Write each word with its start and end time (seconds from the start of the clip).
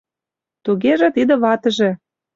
Тугеже 0.63 1.07
тиде— 1.15 1.35
ватыже. 1.43 1.89